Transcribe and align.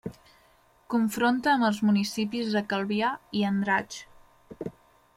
Confronta 0.93 1.51
amb 1.53 1.69
els 1.69 1.83
municipis 1.89 2.57
de 2.57 2.65
Calvià 2.75 3.15
i 3.43 3.47
Andratx. 3.55 4.05